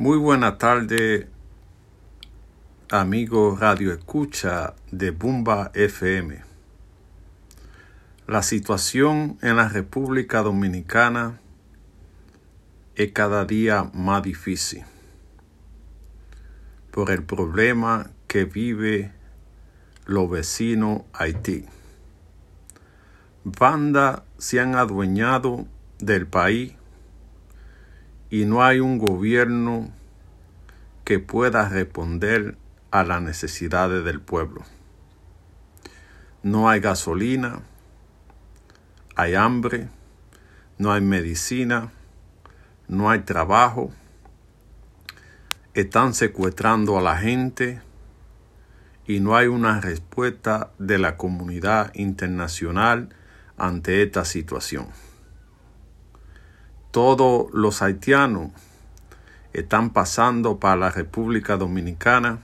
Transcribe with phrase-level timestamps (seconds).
[0.00, 1.28] Muy buena tarde,
[2.90, 6.42] amigo Radio Escucha de Bumba FM.
[8.26, 11.38] La situación en la República Dominicana
[12.94, 14.84] es cada día más difícil
[16.92, 19.12] por el problema que vive
[20.06, 21.66] los vecinos Haití.
[23.44, 25.66] Bandas se han adueñado
[25.98, 26.79] del país
[28.30, 29.90] y no hay un gobierno
[31.04, 32.56] que pueda responder
[32.92, 34.62] a las necesidades del pueblo.
[36.42, 37.60] No hay gasolina,
[39.16, 39.88] hay hambre,
[40.78, 41.92] no hay medicina,
[42.86, 43.90] no hay trabajo,
[45.74, 47.82] están secuestrando a la gente
[49.06, 53.08] y no hay una respuesta de la comunidad internacional
[53.58, 54.86] ante esta situación
[56.90, 58.50] todos los haitianos
[59.52, 62.40] están pasando para la República Dominicana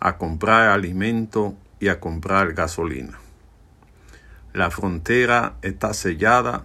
[0.00, 3.18] a comprar alimento y a comprar gasolina.
[4.52, 6.64] La frontera está sellada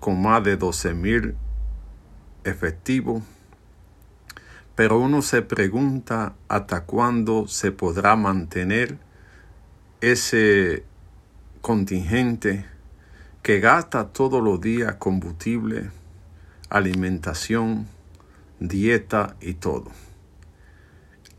[0.00, 1.34] con más de 12 mil
[2.44, 3.22] efectivos,
[4.74, 8.98] pero uno se pregunta hasta cuándo se podrá mantener
[10.00, 10.84] ese
[11.60, 12.66] contingente
[13.42, 15.90] que gasta todos los días combustible
[16.70, 17.86] alimentación,
[18.60, 19.90] dieta y todo.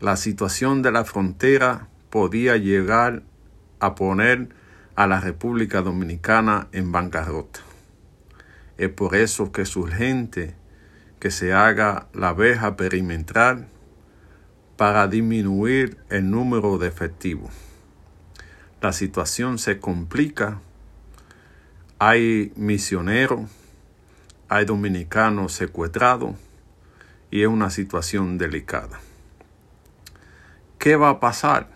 [0.00, 3.22] La situación de la frontera podía llegar
[3.78, 4.48] a poner
[4.96, 7.60] a la República Dominicana en bancarrota.
[8.78, 10.54] Es por eso que es urgente
[11.18, 13.68] que se haga la veja perimetral
[14.76, 17.50] para disminuir el número de efectivos.
[18.80, 20.60] La situación se complica.
[21.98, 23.42] Hay misioneros
[24.50, 26.34] hay dominicanos secuestrados
[27.30, 29.00] y es una situación delicada.
[30.76, 31.68] ¿Qué va a pasar?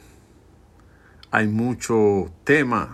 [1.31, 2.89] Hay muchos temas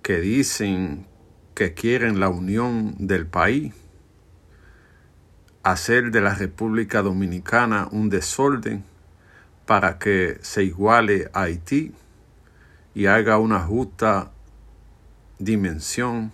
[0.00, 1.08] que dicen
[1.56, 3.74] que quieren la unión del país,
[5.64, 8.84] hacer de la República Dominicana un desorden
[9.66, 11.92] para que se iguale a Haití
[12.94, 14.30] y haga una justa
[15.40, 16.30] dimensión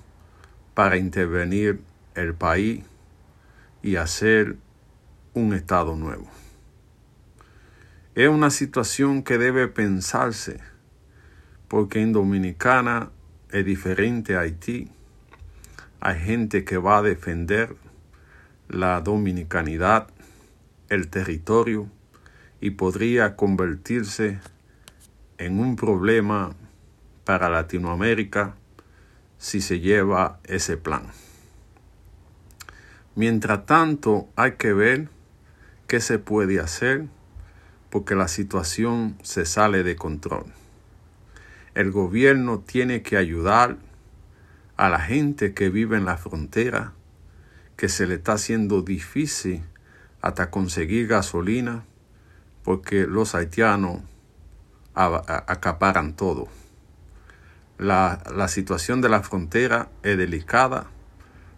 [0.74, 1.80] para intervenir
[2.14, 2.84] el país
[3.82, 4.56] y hacer
[5.34, 6.28] un Estado nuevo.
[8.14, 10.60] Es una situación que debe pensarse
[11.68, 13.10] porque en Dominicana
[13.50, 14.90] es diferente a Haití.
[16.00, 17.74] Hay gente que va a defender
[18.68, 20.08] la dominicanidad,
[20.90, 21.88] el territorio
[22.60, 24.38] y podría convertirse
[25.38, 26.54] en un problema
[27.24, 28.54] para Latinoamérica
[29.38, 31.04] si se lleva ese plan.
[33.14, 35.10] Mientras tanto, hay que ver
[35.86, 37.08] qué se puede hacer
[37.90, 40.46] porque la situación se sale de control.
[41.74, 43.76] El gobierno tiene que ayudar
[44.78, 46.94] a la gente que vive en la frontera,
[47.76, 49.62] que se le está haciendo difícil
[50.22, 51.84] hasta conseguir gasolina,
[52.64, 54.00] porque los haitianos
[54.94, 56.48] acaparan todo.
[57.76, 60.91] La, la situación de la frontera es delicada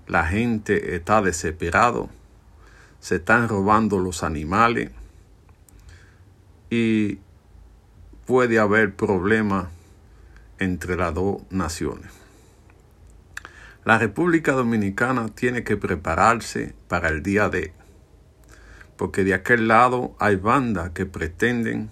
[0.06, 2.10] la gente está desesperado,
[3.00, 4.90] se están robando los animales
[6.70, 7.18] y
[8.26, 9.68] puede haber problemas
[10.58, 12.10] entre las dos naciones.
[13.84, 17.72] La República Dominicana tiene que prepararse para el día de,
[18.96, 21.90] porque de aquel lado hay bandas que pretenden,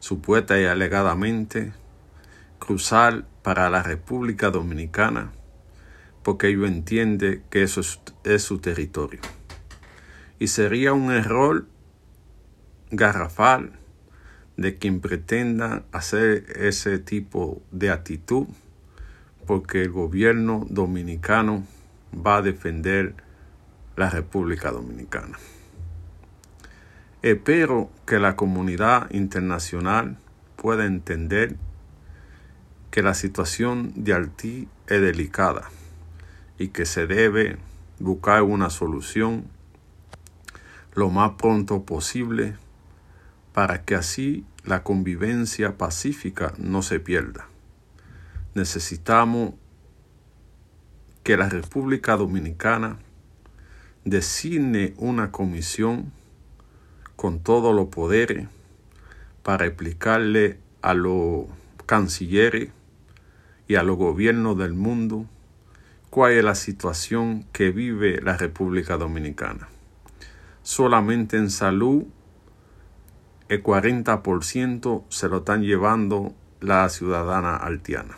[0.00, 1.72] supuesta y alegadamente,
[2.58, 5.32] cruzar para la República Dominicana
[6.22, 7.80] porque ellos entienden que eso
[8.24, 9.20] es, su territorio.
[10.38, 11.66] Y sería un error
[12.90, 13.72] garrafal
[14.56, 18.46] de quien pretenda hacer ese tipo de actitud,
[19.46, 21.64] porque el gobierno dominicano
[22.14, 23.14] va a defender
[23.96, 25.38] la República Dominicana.
[27.22, 30.18] Espero que la comunidad internacional
[30.56, 31.56] pueda entender
[32.90, 35.68] que la situación de Haití es delicada
[36.58, 37.56] y que se debe
[38.00, 39.44] buscar una solución
[40.94, 42.56] lo más pronto posible
[43.52, 47.46] para que así la convivencia pacífica no se pierda.
[48.54, 49.54] Necesitamos
[51.22, 52.98] que la República Dominicana
[54.04, 56.12] designe una comisión
[57.16, 58.48] con todos los poderes
[59.42, 61.46] para explicarle a los
[61.86, 62.70] cancilleres
[63.66, 65.26] y a los gobiernos del mundo
[66.10, 69.68] cuál es la situación que vive la República Dominicana.
[70.62, 72.04] solamente en salud
[73.48, 78.16] el 40% se lo están llevando la ciudadana altiana.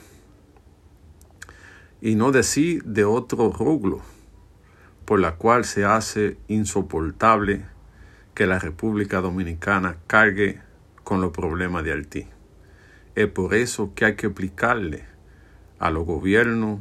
[2.00, 4.00] Y no decir de otro rublo,
[5.04, 7.64] por la cual se hace insoportable
[8.34, 10.60] que la República Dominicana cargue
[11.04, 12.26] con los problemas de Haití.
[13.14, 15.04] Es por eso que hay que explicarle
[15.78, 16.80] a los gobiernos,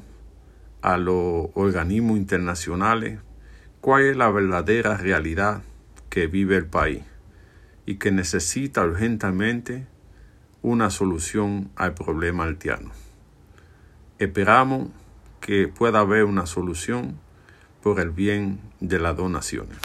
[0.81, 3.19] a los organismos internacionales,
[3.81, 5.61] cuál es la verdadera realidad
[6.09, 7.03] que vive el país
[7.85, 9.87] y que necesita urgentemente
[10.61, 12.91] una solución al problema haitiano.
[14.19, 14.89] Esperamos
[15.39, 17.17] que pueda haber una solución
[17.81, 19.77] por el bien de las dos naciones.